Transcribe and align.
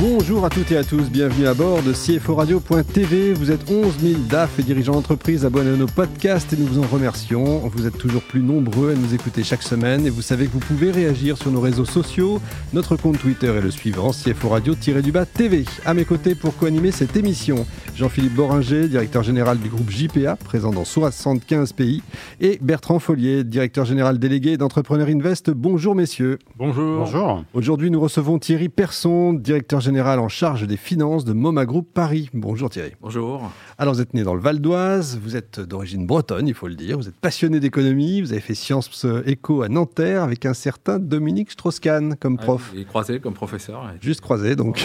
Bonjour 0.00 0.44
à 0.44 0.50
toutes 0.50 0.72
et 0.72 0.76
à 0.76 0.82
tous, 0.82 1.08
bienvenue 1.08 1.46
à 1.46 1.54
bord 1.54 1.80
de 1.80 1.92
CFO 1.92 2.34
Radio.tv. 2.34 3.32
Vous 3.32 3.52
êtes 3.52 3.70
11 3.70 3.96
000 4.00 4.20
DAF 4.28 4.58
et 4.58 4.64
dirigeants 4.64 4.94
d'entreprise 4.94 5.46
abonnés 5.46 5.70
à 5.70 5.76
nos 5.76 5.86
podcasts 5.86 6.52
et 6.52 6.56
nous 6.56 6.66
vous 6.66 6.80
en 6.80 6.86
remercions. 6.86 7.60
Vous 7.68 7.86
êtes 7.86 7.96
toujours 7.96 8.22
plus 8.22 8.42
nombreux 8.42 8.90
à 8.90 8.94
nous 8.94 9.14
écouter 9.14 9.44
chaque 9.44 9.62
semaine 9.62 10.04
et 10.04 10.10
vous 10.10 10.20
savez 10.20 10.46
que 10.46 10.52
vous 10.52 10.58
pouvez 10.58 10.90
réagir 10.90 11.38
sur 11.38 11.52
nos 11.52 11.60
réseaux 11.60 11.84
sociaux. 11.84 12.40
Notre 12.72 12.96
compte 12.96 13.20
Twitter 13.20 13.46
est 13.46 13.60
le 13.60 13.70
suivant, 13.70 14.10
CFO 14.10 14.48
Radio-du-bas 14.48 15.26
TV. 15.26 15.64
À 15.86 15.94
mes 15.94 16.04
côtés 16.04 16.34
pour 16.34 16.56
co-animer 16.56 16.90
cette 16.90 17.16
émission, 17.16 17.64
Jean-Philippe 17.94 18.34
Boringer, 18.34 18.88
directeur 18.88 19.22
général 19.22 19.58
du 19.58 19.68
groupe 19.68 19.90
JPA, 19.90 20.34
présent 20.34 20.72
dans 20.72 20.84
75 20.84 21.72
pays, 21.72 22.02
et 22.40 22.58
Bertrand 22.60 22.98
Follier, 22.98 23.44
directeur 23.44 23.84
général 23.84 24.18
délégué 24.18 24.56
d'Entrepreneur 24.56 25.06
Invest. 25.06 25.50
Bonjour 25.50 25.94
messieurs. 25.94 26.40
Bonjour. 26.56 27.04
Bonjour. 27.04 27.44
Aujourd'hui, 27.54 27.92
nous 27.92 28.00
recevons 28.00 28.40
Thierry 28.40 28.68
Persson, 28.68 29.32
directeur 29.32 29.83
général 29.84 30.18
en 30.18 30.28
charge 30.28 30.66
des 30.66 30.76
finances 30.76 31.24
de 31.24 31.32
MoMA 31.32 31.66
Group 31.66 31.88
Paris. 31.92 32.30
Bonjour 32.32 32.70
Thierry. 32.70 32.92
Bonjour. 33.00 33.52
Alors 33.78 33.94
vous 33.94 34.00
êtes 34.00 34.14
né 34.14 34.22
dans 34.22 34.34
le 34.34 34.40
Val 34.40 34.60
d'Oise, 34.60 35.20
vous 35.22 35.36
êtes 35.36 35.60
d'origine 35.60 36.06
bretonne, 36.06 36.48
il 36.48 36.54
faut 36.54 36.68
le 36.68 36.74
dire, 36.74 36.96
vous 36.96 37.08
êtes 37.08 37.14
passionné 37.14 37.60
d'économie, 37.60 38.20
vous 38.20 38.32
avez 38.32 38.40
fait 38.40 38.54
Sciences 38.54 39.06
Éco 39.26 39.62
à 39.62 39.68
Nanterre 39.68 40.22
avec 40.22 40.46
un 40.46 40.54
certain 40.54 40.98
Dominique 40.98 41.50
Strauss-Kahn 41.50 42.16
comme 42.18 42.38
prof. 42.38 42.72
il 42.74 42.80
est 42.80 42.84
croisé 42.84 43.20
comme 43.20 43.34
professeur. 43.34 43.92
Juste 44.00 44.22
croisé 44.22 44.56
donc. 44.56 44.84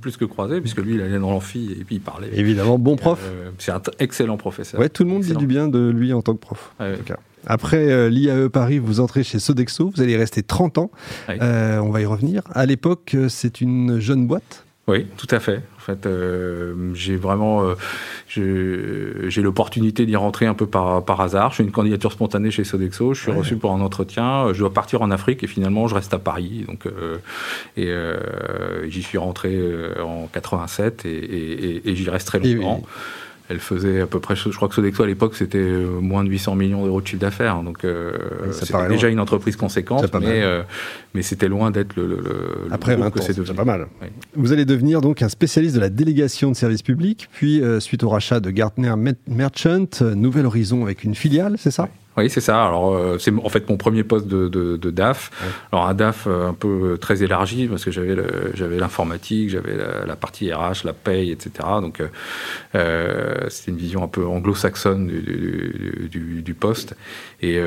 plus 0.00 0.16
que 0.16 0.24
croisé, 0.24 0.60
puisque 0.60 0.78
lui 0.78 0.94
il 0.94 1.02
allait 1.02 1.18
dans 1.18 1.30
l'amphi 1.30 1.76
et 1.78 1.84
puis 1.84 1.96
il 1.96 2.00
parlait. 2.00 2.30
Évidemment, 2.32 2.78
bon 2.78 2.96
prof. 2.96 3.20
Euh, 3.22 3.50
c'est 3.58 3.72
un 3.72 3.82
excellent 3.98 4.36
professeur. 4.36 4.80
Ouais, 4.80 4.88
tout 4.88 5.04
le 5.04 5.10
monde 5.10 5.22
dit 5.22 5.36
du 5.36 5.46
bien 5.46 5.68
de 5.68 5.90
lui 5.90 6.12
en 6.12 6.22
tant 6.22 6.34
que 6.34 6.40
prof. 6.40 6.74
en 6.80 6.94
tout 6.96 7.04
cas. 7.04 7.18
Après 7.46 7.90
euh, 7.90 8.08
l'IAE 8.08 8.48
Paris, 8.48 8.78
vous 8.78 9.00
entrez 9.00 9.24
chez 9.24 9.38
Sodexo, 9.38 9.92
vous 9.94 10.02
allez 10.02 10.16
rester 10.16 10.42
30 10.42 10.78
ans. 10.78 10.90
Euh, 11.28 11.78
on 11.78 11.90
va 11.90 12.00
y 12.00 12.06
revenir. 12.06 12.42
À 12.52 12.66
l'époque, 12.66 13.16
c'est 13.28 13.60
une 13.60 14.00
jeune 14.00 14.26
boîte? 14.26 14.64
Oui, 14.88 15.06
tout 15.16 15.28
à 15.30 15.38
fait. 15.38 15.62
En 15.76 15.80
fait, 15.80 16.06
euh, 16.06 16.92
j'ai 16.94 17.14
vraiment, 17.14 17.62
euh, 17.62 17.74
j'ai 19.28 19.40
l'opportunité 19.40 20.06
d'y 20.06 20.16
rentrer 20.16 20.46
un 20.46 20.54
peu 20.54 20.66
par, 20.66 21.04
par 21.04 21.20
hasard. 21.20 21.52
Je 21.52 21.56
fais 21.56 21.62
une 21.62 21.70
candidature 21.70 22.10
spontanée 22.10 22.50
chez 22.50 22.64
Sodexo. 22.64 23.14
Je 23.14 23.22
suis 23.22 23.30
reçu 23.30 23.56
pour 23.56 23.72
un 23.72 23.80
entretien. 23.80 24.52
Je 24.52 24.58
dois 24.58 24.72
partir 24.72 25.02
en 25.02 25.12
Afrique 25.12 25.44
et 25.44 25.46
finalement, 25.46 25.86
je 25.86 25.94
reste 25.94 26.12
à 26.14 26.18
Paris. 26.18 26.64
Donc, 26.66 26.86
euh, 26.86 27.18
et 27.76 28.90
j'y 28.90 29.02
suis 29.02 29.18
rentré 29.18 29.56
en 30.02 30.26
87 30.32 31.04
et, 31.04 31.88
et, 31.88 31.94
j'y 31.94 32.10
resterai 32.10 32.40
longtemps 32.40 32.82
elle 33.48 33.58
faisait 33.58 34.00
à 34.00 34.06
peu 34.06 34.20
près, 34.20 34.36
je 34.36 34.48
crois 34.50 34.68
que 34.68 34.74
Sodexo 34.74 35.02
à 35.02 35.06
l'époque 35.06 35.34
c'était 35.34 35.58
euh, 35.58 36.00
moins 36.00 36.24
de 36.24 36.28
800 36.30 36.54
millions 36.54 36.84
d'euros 36.84 37.00
de 37.00 37.06
chiffre 37.06 37.20
d'affaires. 37.20 37.62
Donc 37.62 37.84
euh, 37.84 38.12
c'était 38.52 38.88
déjà 38.88 39.08
une 39.08 39.20
entreprise 39.20 39.56
conséquente, 39.56 40.12
mais, 40.20 40.42
euh, 40.42 40.62
mais 41.14 41.22
c'était 41.22 41.48
loin 41.48 41.70
d'être 41.70 41.96
le, 41.96 42.06
le, 42.06 42.72
Après 42.72 42.96
20 42.96 43.06
ans, 43.06 43.10
c'est 43.20 43.54
pas 43.54 43.64
mal. 43.64 43.86
Vous 44.34 44.52
allez 44.52 44.64
devenir 44.64 45.00
donc 45.00 45.22
un 45.22 45.28
spécialiste 45.28 45.74
de 45.74 45.80
la 45.80 45.90
délégation 45.90 46.50
de 46.50 46.56
services 46.56 46.82
publics, 46.82 47.28
puis 47.32 47.62
suite 47.80 48.02
au 48.04 48.08
rachat 48.08 48.40
de 48.40 48.50
Gartner 48.50 48.94
Merchant, 49.26 49.86
Nouvel 50.00 50.46
Horizon 50.46 50.82
avec 50.82 51.04
une 51.04 51.14
filiale, 51.14 51.56
c'est 51.58 51.70
ça? 51.70 51.84
Oui, 51.84 51.88
c'est 52.28 52.40
ça. 52.40 52.64
Alors, 52.64 52.94
euh, 52.94 53.16
c'est 53.18 53.32
en 53.32 53.48
fait 53.48 53.68
mon 53.68 53.76
premier 53.76 54.04
poste 54.04 54.26
de, 54.26 54.48
de, 54.48 54.76
de 54.76 54.90
DAF. 54.90 55.30
Alors, 55.72 55.86
un 55.86 55.94
DAF 55.94 56.26
euh, 56.26 56.48
un 56.48 56.54
peu 56.54 56.98
très 57.00 57.22
élargi 57.22 57.68
parce 57.68 57.84
que 57.84 57.90
j'avais 57.90 58.16
j'avais 58.54 58.78
l'informatique, 58.78 59.50
j'avais 59.50 59.76
la, 60.06 60.16
partie 60.16 60.52
RH, 60.52 60.84
la 60.84 60.92
paye, 60.92 61.30
etc. 61.30 61.50
Donc, 61.80 62.00
euh, 62.00 62.08
euh 62.74 63.48
c'était 63.48 63.70
une 63.70 63.78
vision 63.78 64.02
un 64.02 64.08
peu 64.08 64.26
anglo-saxonne 64.26 65.06
du, 65.06 66.08
du, 66.10 66.42
du, 66.42 66.54
poste. 66.54 66.94
Et 67.40 67.60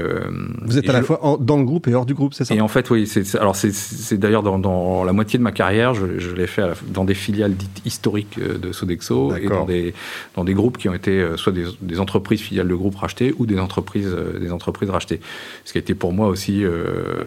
vous 0.62 0.78
êtes 0.78 0.90
à 0.90 0.94
la 0.94 1.02
fois 1.02 1.38
dans 1.40 1.58
le 1.58 1.64
groupe 1.64 1.88
et 1.88 1.96
hors 1.96 2.05
du 2.05 2.14
groupe, 2.14 2.34
c'est 2.34 2.45
ça? 2.45 2.55
Et 2.55 2.61
en 2.61 2.67
fait, 2.67 2.89
oui. 2.89 3.08
C'est, 3.08 3.36
alors, 3.36 3.55
c'est, 3.55 4.17
d'ailleurs 4.17 4.44
dans, 4.44 4.60
dans, 4.60 5.04
la 5.04 5.14
moitié 5.14 5.39
de 5.39 5.44
ma 5.44 5.52
carrière, 5.52 5.94
je, 5.94 6.20
je 6.20 6.32
l'ai 6.36 6.48
fait 6.48 6.64
dans 6.88 7.04
des 7.04 7.14
filiales 7.14 7.55
dites 7.55 7.82
historiques 7.86 8.39
de 8.39 8.72
Sodexo 8.72 9.36
et 9.36 9.48
dans 9.48 9.66
des 9.66 9.94
dans 10.36 10.44
des 10.44 10.54
groupes 10.54 10.78
qui 10.78 10.88
ont 10.88 10.94
été 10.94 11.26
soit 11.36 11.52
des, 11.52 11.66
des 11.82 12.00
entreprises 12.00 12.42
filiales 12.42 12.67
de 12.67 12.76
groupes 12.76 12.95
rachetées 12.95 13.34
ou 13.38 13.45
des 13.45 13.60
entreprises 13.60 14.16
des 14.40 14.52
entreprises 14.52 14.90
rachetées. 14.90 15.20
Ce 15.64 15.72
qui 15.72 15.78
a 15.78 15.82
été 15.82 15.94
pour 15.94 16.14
moi 16.14 16.28
aussi, 16.28 16.64
euh, 16.64 17.23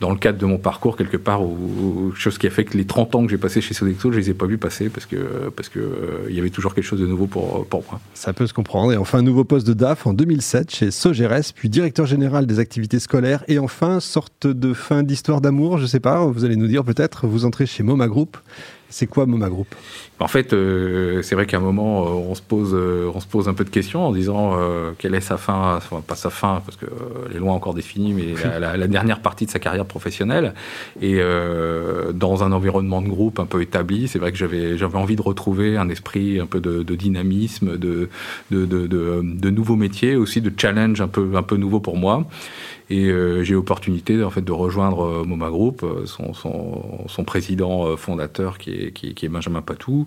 dans 0.00 0.10
le 0.10 0.16
cadre 0.16 0.38
de 0.38 0.46
mon 0.46 0.58
parcours, 0.58 0.96
quelque 0.96 1.16
part, 1.16 1.42
ou, 1.42 2.12
chose 2.14 2.38
qui 2.38 2.46
a 2.46 2.50
fait 2.50 2.64
que 2.64 2.76
les 2.76 2.86
30 2.86 3.14
ans 3.14 3.24
que 3.24 3.30
j'ai 3.30 3.38
passé 3.38 3.60
chez 3.60 3.74
Sodexo, 3.74 4.12
je 4.12 4.18
les 4.18 4.30
ai 4.30 4.34
pas 4.34 4.46
vus 4.46 4.58
passer 4.58 4.88
parce 4.88 5.06
que 5.06 5.50
parce 5.54 5.68
que 5.68 5.78
euh, 5.78 6.30
y 6.30 6.38
avait 6.38 6.50
toujours 6.50 6.74
quelque 6.74 6.84
chose 6.84 7.00
de 7.00 7.06
nouveau 7.06 7.26
pour, 7.26 7.66
pour 7.66 7.84
moi. 7.90 8.00
Ça 8.14 8.32
peut 8.32 8.46
se 8.46 8.54
comprendre. 8.54 8.92
Et 8.92 8.96
enfin, 8.96 9.22
nouveau 9.22 9.44
poste 9.44 9.66
de 9.66 9.74
DAF 9.74 10.06
en 10.06 10.12
2007 10.12 10.74
chez 10.74 10.90
Sogeres, 10.90 11.52
puis 11.54 11.68
directeur 11.68 12.06
général 12.06 12.46
des 12.46 12.58
activités 12.58 12.98
scolaires, 12.98 13.44
et 13.48 13.58
enfin, 13.58 14.00
sorte 14.00 14.46
de 14.46 14.72
fin 14.72 15.02
d'histoire 15.02 15.40
d'amour, 15.40 15.78
je 15.78 15.86
sais 15.86 16.00
pas, 16.00 16.24
vous 16.24 16.44
allez 16.44 16.56
nous 16.56 16.66
dire 16.66 16.84
peut-être, 16.84 17.26
vous 17.26 17.44
entrez 17.44 17.66
chez 17.66 17.82
MoMA 17.82 18.08
Group. 18.08 18.36
C'est 18.90 19.06
quoi 19.06 19.24
MoMA 19.24 19.48
Group? 19.48 19.74
En 20.18 20.28
fait, 20.28 20.52
euh, 20.52 21.22
c'est 21.22 21.34
vrai 21.34 21.46
qu'à 21.46 21.56
un 21.56 21.60
moment, 21.60 22.02
euh, 22.02 22.10
on 22.10 22.34
se 22.34 22.42
pose, 22.42 22.72
euh, 22.74 23.10
on 23.14 23.20
se 23.20 23.26
pose 23.26 23.48
un 23.48 23.54
peu 23.54 23.64
de 23.64 23.70
questions 23.70 24.04
en 24.06 24.12
disant 24.12 24.58
quelle 24.98 25.14
est 25.14 25.20
sa 25.20 25.36
fin, 25.36 25.76
enfin, 25.76 26.02
pas 26.06 26.16
sa 26.16 26.28
fin 26.28 26.60
parce 26.64 26.76
que 26.76 26.86
les 27.32 27.38
lois 27.38 27.52
encore 27.52 27.72
définies, 27.72 28.12
mais 28.12 28.34
la, 28.58 28.88
dernière 28.88 29.20
partie 29.22 29.46
de 29.46 29.50
sa 29.50 29.58
carrière 29.58 29.86
professionnelle. 29.86 30.54
Et 31.00 31.20
dans 32.12 32.42
un 32.42 32.52
environnement 32.52 33.00
de 33.00 33.08
groupe 33.08 33.38
un 33.38 33.46
peu 33.46 33.62
établi, 33.62 34.08
c'est 34.08 34.18
vrai 34.18 34.32
que 34.32 34.38
j'avais, 34.38 34.82
envie 34.82 35.16
de 35.16 35.22
retrouver 35.22 35.76
un 35.76 35.88
esprit 35.88 36.40
un 36.40 36.46
peu 36.46 36.60
de, 36.60 36.94
dynamisme, 36.94 37.78
de 37.78 38.08
nouveaux 39.50 39.76
métiers, 39.76 40.16
aussi 40.16 40.40
de 40.40 40.52
challenge 40.56 41.00
un 41.00 41.08
peu, 41.08 41.30
un 41.34 41.42
peu 41.42 41.56
nouveau 41.56 41.80
pour 41.80 41.96
moi. 41.96 42.26
Et 42.90 43.08
euh, 43.08 43.44
j'ai 43.44 43.54
l'opportunité 43.54 44.22
en 44.24 44.30
fait 44.30 44.42
de 44.42 44.50
rejoindre 44.50 45.04
euh, 45.04 45.24
MoMA 45.24 45.48
Group, 45.48 45.84
euh, 45.84 46.06
son 46.06 47.24
président 47.24 47.96
fondateur 47.96 48.58
qui 48.58 48.72
est, 48.72 48.79
qui, 48.94 49.14
est, 49.22 49.28
Benjamin 49.28 49.62
Patou, 49.62 50.06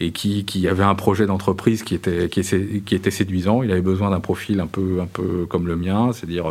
et 0.00 0.10
qui, 0.12 0.68
avait 0.68 0.84
un 0.84 0.94
projet 0.94 1.26
d'entreprise 1.26 1.82
qui 1.82 1.94
était, 1.94 3.10
séduisant. 3.10 3.62
Il 3.62 3.70
avait 3.70 3.82
besoin 3.82 4.10
d'un 4.10 4.20
profil 4.20 4.60
un 4.60 4.66
peu, 4.66 5.00
un 5.00 5.06
peu 5.06 5.46
comme 5.46 5.66
le 5.66 5.76
mien, 5.76 6.12
c'est-à-dire 6.12 6.46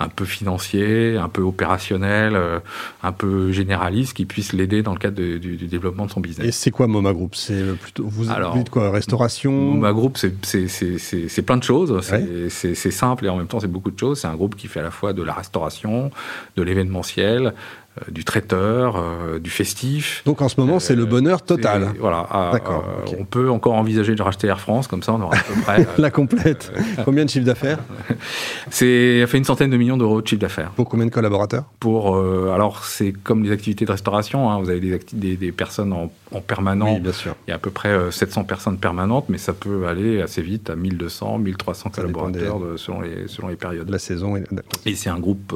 un 0.00 0.08
peu 0.08 0.24
financier, 0.24 1.16
un 1.16 1.28
peu 1.28 1.42
opérationnel, 1.42 2.34
euh, 2.36 2.60
un 3.02 3.12
peu 3.12 3.50
généraliste, 3.52 4.14
qui 4.14 4.24
puisse 4.24 4.52
l'aider 4.52 4.82
dans 4.82 4.92
le 4.92 4.98
cadre 4.98 5.16
du, 5.16 5.56
développement 5.56 6.06
de 6.06 6.10
son 6.10 6.20
business. 6.20 6.46
Et 6.46 6.52
c'est 6.52 6.70
quoi 6.70 6.86
MoMA 6.86 7.12
Group? 7.12 7.34
C'est 7.34 7.76
plutôt 7.78 8.06
vous 8.06 8.30
Alors, 8.30 8.62
de 8.62 8.68
quoi 8.68 8.90
Restauration? 8.90 9.52
MoMA 9.52 9.92
Group, 9.92 10.18
c'est 10.18 11.42
plein 11.42 11.56
de 11.56 11.62
choses. 11.62 12.00
C'est 12.48 12.90
simple 12.90 13.26
et 13.26 13.28
en 13.28 13.36
même 13.36 13.46
temps 13.46 13.60
c'est 13.60 13.66
beaucoup 13.66 13.90
de 13.90 13.98
choses. 13.98 14.20
C'est 14.20 14.28
un 14.28 14.36
groupe 14.36 14.56
qui 14.56 14.68
fait 14.68 14.80
à 14.80 14.84
la 14.84 14.90
fois 14.90 15.12
de 15.12 15.22
la 15.22 15.32
restauration, 15.32 16.10
de 16.56 16.62
l'événementiel, 16.62 17.54
euh, 17.98 18.10
du 18.10 18.24
traiteur, 18.24 18.96
euh, 18.96 19.38
du 19.38 19.50
festif. 19.50 20.22
Donc 20.26 20.42
en 20.42 20.48
ce 20.48 20.60
moment, 20.60 20.78
c'est 20.78 20.94
le 20.94 21.04
bonheur 21.04 21.42
total. 21.42 21.88
Voilà. 21.98 22.26
D'accord. 22.52 22.84
On 23.18 23.24
peut 23.24 23.50
encore 23.50 23.74
envisager 23.74 24.14
de 24.14 24.22
racheter 24.22 24.46
Air 24.46 24.60
France, 24.60 24.86
comme 24.86 25.02
ça 25.02 25.12
on 25.12 25.20
aura 25.20 25.36
à 25.36 25.40
peu 25.40 25.60
près. 25.62 25.86
la 25.98 26.10
complète. 26.10 26.72
combien 27.04 27.24
de 27.24 27.30
chiffre 27.30 27.46
d'affaires? 27.46 27.78
C'est 28.70 29.26
fait 29.26 29.38
une 29.38 29.44
centaine 29.44 29.70
de 29.70 29.76
millions 29.76 29.87
d'euros 29.96 30.22
de 30.22 30.26
chiffre 30.26 30.40
d'affaires. 30.40 30.70
Pour 30.70 30.88
combien 30.88 31.06
de 31.06 31.10
collaborateurs? 31.10 31.64
Pour 31.80 32.16
alors 32.52 32.84
c'est 32.84 33.12
comme 33.12 33.44
les 33.44 33.52
activités 33.52 33.84
de 33.84 33.92
restauration. 33.92 34.50
Hein. 34.50 34.60
vous 34.60 34.70
avez 34.70 34.80
des, 34.80 35.00
des, 35.12 35.36
des 35.36 35.52
personnes 35.52 35.92
en, 35.92 36.10
en, 36.32 36.40
permanent. 36.40 36.94
Oui, 36.94 37.00
bien 37.00 37.12
sûr. 37.12 37.34
Il 37.46 37.50
y 37.50 37.52
a 37.52 37.56
à 37.56 37.58
peu 37.58 37.70
près 37.70 38.10
700 38.10 38.44
personnes 38.44 38.78
permanentes, 38.78 39.26
mais 39.28 39.38
ça 39.38 39.52
peut 39.52 39.86
aller 39.86 40.20
assez 40.20 40.42
vite 40.42 40.70
à 40.70 40.76
1200, 40.76 41.38
1300 41.38 41.90
collaborateurs 41.90 42.60
selon 42.76 43.00
les 43.00 43.28
selon 43.28 43.48
les 43.48 43.56
périodes. 43.56 43.88
La 43.88 43.98
saison. 43.98 44.36
Et, 44.36 44.44
et 44.86 44.94
c'est 44.94 45.10
un 45.10 45.18
groupe 45.18 45.54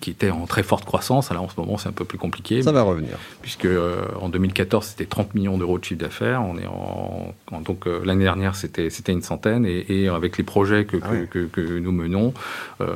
qui 0.00 0.10
était 0.10 0.30
en 0.30 0.46
très 0.46 0.62
forte 0.62 0.84
croissance. 0.84 1.30
Alors 1.30 1.44
en 1.44 1.48
ce 1.48 1.58
moment, 1.58 1.78
c'est 1.78 1.88
un 1.88 1.92
peu 1.92 2.04
plus 2.04 2.18
compliqué. 2.18 2.62
Ça 2.62 2.72
va 2.72 2.82
revenir. 2.82 3.18
Puisque 3.42 3.64
euh, 3.64 4.04
en 4.20 4.28
2014, 4.28 4.86
c'était 4.86 5.06
30 5.06 5.34
millions 5.34 5.58
d'euros 5.58 5.78
de 5.78 5.84
chiffre 5.84 6.00
d'affaires. 6.00 6.42
On 6.42 6.58
est 6.58 6.66
en, 6.66 7.34
donc 7.60 7.86
euh, 7.86 8.00
l'année 8.04 8.24
dernière, 8.24 8.54
c'était 8.56 8.90
c'était 8.90 9.12
une 9.12 9.22
centaine. 9.22 9.66
Et, 9.66 10.08
avec 10.08 10.38
les 10.38 10.44
projets 10.44 10.84
que, 10.84 10.96
ah 11.02 11.26
que, 11.30 11.46
que, 11.46 11.60
nous 11.78 11.92
menons, 11.92 12.32
euh, 12.80 12.86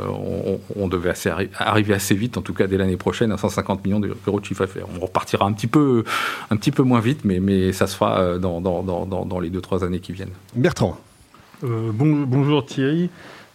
on, 0.76 0.88
devait 0.88 1.10
assez 1.10 1.30
arriver 1.58 1.94
assez 1.94 2.14
vite, 2.14 2.36
en 2.36 2.42
tout 2.42 2.54
cas 2.54 2.66
dès 2.66 2.76
l'année 2.76 2.96
prochaine, 2.96 3.32
à 3.32 3.36
150 3.36 3.84
millions 3.84 4.00
d'euros 4.00 4.40
de 4.40 4.44
chiffre 4.44 4.64
d'affaires. 4.64 4.86
On 4.96 5.00
repartira 5.00 5.44
un 5.46 5.52
petit 5.52 5.66
peu 5.66 6.04
un 6.50 6.56
petit 6.56 6.70
peu 6.70 6.82
moins 6.82 7.00
vite, 7.00 7.24
mais 7.24 7.40
mais 7.40 7.72
ça 7.72 7.86
se 7.86 7.96
fera 7.96 8.38
dans 8.38 8.60
dans, 8.60 8.82
dans, 8.82 9.06
dans 9.06 9.40
les 9.40 9.50
deux 9.50 9.60
trois 9.60 9.84
années 9.84 10.00
qui 10.00 10.12
viennent. 10.12 10.32
Bertrand. 10.54 10.98
bon, 11.62 12.22
bonjour 12.26 12.64
Thierry. 12.64 13.10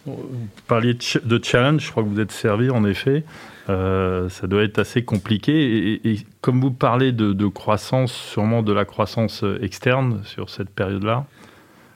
Vous 0.06 0.48
parliez 0.66 0.94
de 0.94 1.40
challenge, 1.42 1.84
je 1.84 1.90
crois 1.90 2.02
que 2.02 2.08
vous 2.08 2.20
êtes 2.20 2.32
servi 2.32 2.70
en 2.70 2.84
effet. 2.84 3.24
Euh, 3.68 4.28
ça 4.28 4.46
doit 4.46 4.62
être 4.62 4.78
assez 4.78 5.04
compliqué. 5.04 6.00
Et, 6.04 6.20
comme 6.40 6.60
vous 6.60 6.70
parlez 6.70 7.12
de, 7.12 7.46
croissance, 7.46 8.12
sûrement 8.12 8.62
de 8.62 8.72
la 8.72 8.84
croissance 8.84 9.44
externe 9.60 10.22
sur 10.24 10.50
cette 10.50 10.70
période-là 10.70 11.26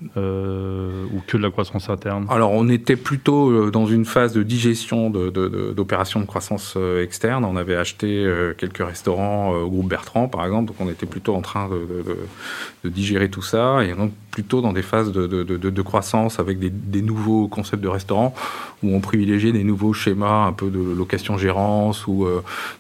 ou 0.02 1.20
que 1.26 1.36
de 1.38 1.42
la 1.42 1.50
croissance 1.50 1.88
interne? 1.88 2.26
Alors, 2.28 2.52
on 2.52 2.68
était 2.68 2.96
plutôt 2.96 3.70
dans 3.70 3.86
une 3.86 4.04
phase 4.04 4.34
de 4.34 4.42
digestion 4.42 5.08
d'opérations 5.08 6.20
de, 6.20 6.24
de, 6.24 6.28
croissance 6.28 6.76
externe. 7.00 7.44
On 7.44 7.56
avait 7.56 7.76
acheté 7.76 8.30
quelques 8.58 8.86
restaurants 8.86 9.52
au 9.52 9.70
groupe 9.70 9.88
Bertrand, 9.88 10.28
par 10.28 10.44
exemple, 10.44 10.66
donc 10.68 10.76
on 10.80 10.90
était 10.90 11.06
plutôt 11.06 11.34
en 11.34 11.40
train 11.40 11.70
de, 11.70 12.88
digérer 12.88 13.30
tout 13.30 13.42
ça, 13.42 13.82
et 13.82 13.94
donc 13.94 14.12
plutôt 14.34 14.60
dans 14.60 14.72
des 14.72 14.82
phases 14.82 15.12
de, 15.12 15.82
croissance 15.82 16.40
avec 16.40 16.58
des, 16.58 17.02
nouveaux 17.02 17.46
concepts 17.46 17.82
de 17.82 17.88
restaurants 17.88 18.34
où 18.82 18.92
on 18.92 18.98
privilégiait 18.98 19.52
des 19.52 19.62
nouveaux 19.62 19.92
schémas 19.92 20.46
un 20.46 20.52
peu 20.52 20.70
de 20.70 20.80
location-gérance 20.80 22.08
ou 22.08 22.26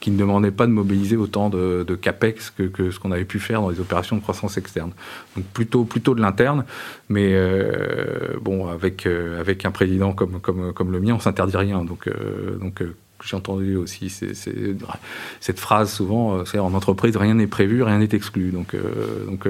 qui 0.00 0.10
ne 0.10 0.18
demandaient 0.18 0.50
pas 0.50 0.66
de 0.66 0.72
mobiliser 0.72 1.16
autant 1.16 1.50
de, 1.50 1.94
capex 1.94 2.50
que, 2.50 2.90
ce 2.90 2.98
qu'on 2.98 3.12
avait 3.12 3.24
pu 3.24 3.38
faire 3.38 3.60
dans 3.60 3.70
les 3.70 3.78
opérations 3.78 4.16
de 4.16 4.20
croissance 4.20 4.56
externe. 4.56 4.90
Donc 5.36 5.44
plutôt, 5.46 5.84
plutôt 5.84 6.16
de 6.16 6.20
l'interne, 6.20 6.64
mais 7.08 7.30
euh, 7.32 8.36
bon, 8.40 8.68
avec, 8.68 9.06
euh, 9.06 9.40
avec 9.40 9.64
un 9.64 9.70
président 9.70 10.12
comme, 10.12 10.40
comme, 10.40 10.72
comme 10.72 10.90
le 10.90 11.00
mien, 11.00 11.14
on 11.14 11.20
s'interdit 11.20 11.56
rien. 11.56 11.84
Euh, 12.08 12.56
donc 12.56 12.82
j'ai 13.24 13.36
entendu 13.36 13.76
aussi 13.76 14.10
cette 15.40 15.60
phrase 15.60 15.92
souvent, 15.92 16.44
c'est 16.44 16.58
en 16.58 16.74
entreprise, 16.74 17.16
rien 17.16 17.34
n'est 17.34 17.46
prévu, 17.46 17.82
rien 17.82 17.98
n'est 17.98 18.08
exclu. 18.12 18.50
Donc, 18.50 18.76
donc, 19.26 19.48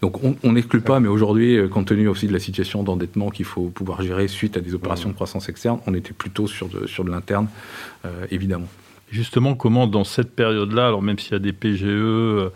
donc 0.00 0.20
on 0.42 0.52
n'exclut 0.52 0.80
pas, 0.80 1.00
mais 1.00 1.08
aujourd'hui, 1.08 1.58
compte 1.70 1.86
tenu 1.86 2.08
aussi 2.08 2.26
de 2.26 2.32
la 2.32 2.38
situation 2.38 2.82
d'endettement 2.82 3.30
qu'il 3.30 3.44
faut 3.44 3.68
pouvoir 3.68 4.02
gérer 4.02 4.28
suite 4.28 4.56
à 4.56 4.60
des 4.60 4.74
opérations 4.74 5.10
de 5.10 5.14
croissance 5.14 5.48
externe, 5.48 5.80
on 5.86 5.94
était 5.94 6.12
plutôt 6.12 6.46
sur 6.46 6.68
de, 6.68 6.86
sur 6.86 7.04
de 7.04 7.10
l'interne, 7.10 7.48
évidemment. 8.30 8.68
Justement, 9.10 9.54
comment 9.54 9.88
dans 9.88 10.04
cette 10.04 10.36
période-là, 10.36 10.86
alors 10.86 11.02
même 11.02 11.18
s'il 11.18 11.32
y 11.32 11.36
a 11.36 11.40
des 11.40 11.52
PGE, 11.52 11.84
euh, 11.84 12.50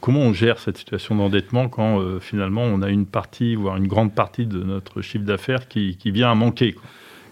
comment 0.00 0.20
on 0.20 0.32
gère 0.32 0.60
cette 0.60 0.78
situation 0.78 1.16
d'endettement 1.16 1.68
quand 1.68 2.00
euh, 2.00 2.20
finalement 2.20 2.62
on 2.62 2.82
a 2.82 2.88
une 2.88 3.06
partie, 3.06 3.56
voire 3.56 3.76
une 3.76 3.88
grande 3.88 4.14
partie 4.14 4.46
de 4.46 4.62
notre 4.62 5.02
chiffre 5.02 5.24
d'affaires 5.24 5.66
qui, 5.66 5.96
vient 6.04 6.30
à 6.30 6.36
manquer 6.36 6.76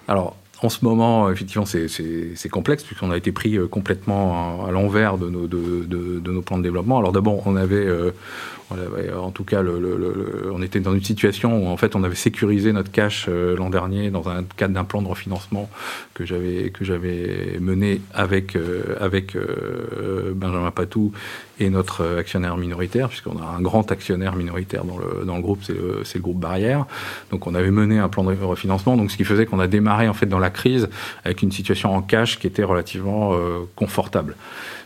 Alors, 0.08 0.37
en 0.62 0.68
ce 0.68 0.84
moment, 0.84 1.30
effectivement, 1.30 1.66
c'est 1.66 2.48
complexe 2.50 2.82
puisqu'on 2.82 3.10
a 3.10 3.16
été 3.16 3.32
pris 3.32 3.56
euh, 3.56 3.66
complètement 3.66 4.66
à, 4.66 4.70
l'envers 4.70 5.18
de 5.18 5.28
nos, 5.28 5.46
de, 5.46 6.30
nos, 6.30 6.42
plans 6.42 6.58
de 6.58 6.62
développement. 6.62 6.98
Alors 6.98 7.12
d'abord, 7.12 7.46
on 7.46 7.56
avait 7.56 7.86
en 8.70 9.30
tout 9.30 9.44
cas, 9.44 9.62
on 10.52 10.62
était 10.62 10.80
dans 10.80 10.94
une 10.94 11.02
situation 11.02 11.64
où 11.64 11.68
en 11.68 11.76
fait 11.76 11.94
on 11.94 12.02
avait 12.02 12.16
sécurisé 12.16 12.72
notre 12.72 12.90
cash 12.90 13.26
euh, 13.28 13.56
l'an 13.56 13.70
dernier 13.70 14.10
dans 14.10 14.28
un 14.28 14.42
cadre 14.42 14.74
d'un 14.74 14.84
plan 14.84 15.02
de 15.02 15.08
refinancement 15.08 15.70
que 16.14 16.24
j'avais 16.24 16.70
que 16.70 16.84
j'avais 16.84 17.58
mené 17.60 18.00
avec 18.12 18.56
euh, 18.56 18.96
avec 18.98 19.36
euh, 19.36 20.32
Benjamin 20.34 20.72
Patou 20.72 21.12
et 21.60 21.70
notre 21.70 22.16
actionnaire 22.18 22.56
minoritaire, 22.56 23.08
puisqu'on 23.08 23.38
a 23.40 23.46
un 23.46 23.60
grand 23.60 23.90
actionnaire 23.92 24.34
minoritaire 24.36 24.84
dans 24.84 24.98
le, 24.98 25.24
dans 25.24 25.36
le 25.36 25.42
groupe, 25.42 25.60
c'est 25.62 25.72
le, 25.72 26.02
le, 26.02 26.20
groupe 26.20 26.40
Barrière. 26.40 26.86
Donc 27.30 27.46
on 27.46 27.54
avait 27.54 27.70
mené 27.70 27.98
un 27.98 28.08
plan 28.08 28.24
de 28.24 28.34
refinancement, 28.34 28.96
donc 28.96 29.10
ce 29.10 29.16
qui 29.16 29.24
faisait 29.24 29.46
qu'on 29.46 29.60
a 29.60 29.68
démarré 29.68 30.08
en 30.08 30.14
fait 30.14 30.26
dans 30.26 30.40
la 30.40 30.50
crise 30.50 30.88
avec 31.24 31.42
une 31.42 31.52
situation 31.52 31.94
en 31.94 32.02
cash 32.02 32.38
qui 32.38 32.46
était 32.46 32.64
relativement 32.64 33.34
confortable. 33.74 34.36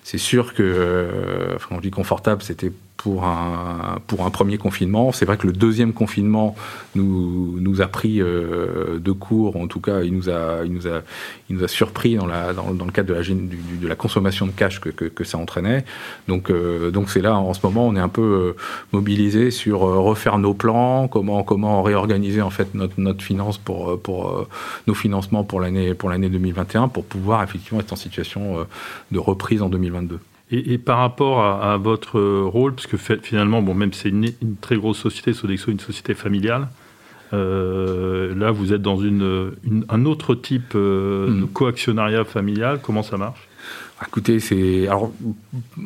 C'est 0.05 0.19
sûr 0.19 0.55
que, 0.55 1.53
enfin, 1.57 1.77
on 1.77 1.81
dit 1.81 1.91
confortable, 1.91 2.43
c'était 2.43 2.73
pour 3.03 3.25
un, 3.25 4.31
premier 4.31 4.59
confinement. 4.59 5.13
C'est 5.13 5.25
vrai 5.25 5.37
que 5.37 5.47
le 5.47 5.53
deuxième 5.53 5.93
confinement 5.93 6.55
nous, 6.95 7.81
a 7.81 7.87
pris 7.87 8.21
euh, 8.21 8.99
de 8.99 9.13
court, 9.13 9.57
en 9.57 9.67
tout 9.67 9.81
cas, 9.81 10.03
il 10.03 10.15
nous 10.15 10.29
a, 10.29 11.69
surpris 11.69 12.17
dans, 12.17 12.27
le 12.27 12.93
cadre 12.93 13.15
de 13.15 13.89
la, 13.89 13.95
consommation 13.95 14.47
de 14.47 14.53
cash 14.53 14.81
que, 14.81 15.25
ça 15.25 15.39
entraînait. 15.39 15.85
Donc, 16.29 16.51
euh, 16.51 16.91
donc 16.91 17.11
c'est 17.11 17.21
là, 17.21 17.37
en 17.37 17.55
ce 17.55 17.61
moment, 17.65 17.87
on 17.87 17.97
est 17.97 18.01
un 18.01 18.09
peu 18.09 18.23
euh, 18.23 18.57
mobilisé 18.93 19.51
sur 19.51 19.81
refaire 19.81 20.39
nos 20.39 20.55
plans, 20.55 21.09
comment, 21.09 21.83
réorganiser 21.83 22.43
en 22.43 22.51
fait 22.51 22.75
notre, 22.75 23.23
finance 23.23 23.59
pour, 23.59 24.49
nos 24.87 24.95
financements 24.95 25.45
pour 25.45 25.61
l'année 25.61 25.95
2021 25.95 26.89
pour 26.89 27.05
pouvoir 27.05 27.43
effectivement 27.43 27.81
être 27.81 27.93
en 27.93 27.97
situation 27.97 28.67
de 29.11 29.19
reprise 29.19 29.63
en 29.63 29.69
2022. 29.69 30.21
Et, 30.53 30.79
par 30.79 30.99
rapport 30.99 31.45
à, 31.45 31.77
votre 31.77 32.21
rôle, 32.21 32.75
parce 32.75 32.89
que 32.89 32.97
finalement, 32.97 33.63
bon, 33.63 33.75
même 33.75 33.93
c'est 33.93 34.09
une, 34.09 34.33
très 34.61 34.77
grosse 34.77 34.99
société, 34.99 35.33
Sodexo, 35.33 35.71
une 35.71 35.79
société 35.79 36.15
familiale, 36.15 36.69
euh, 37.33 38.35
là, 38.35 38.51
vous 38.51 38.73
êtes 38.73 38.83
dans 38.83 38.97
une, 38.97 39.53
un 39.89 40.05
autre 40.05 40.35
type 40.35 40.73
euh, 40.75 41.29
de 41.29 41.33
hmm. 41.45 41.49
coactionnariat 41.49 42.25
familial. 42.25 42.81
Comment 42.83 43.05
ça 43.05 43.17
marche? 43.17 43.47
Écoutez, 44.07 44.41
c'est 44.41 44.89
alors 44.89 45.13